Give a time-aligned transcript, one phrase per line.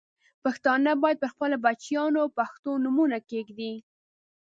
[0.43, 3.73] پښتانه باید پر خپلو بچیانو پښتو نومونه کښېږدي.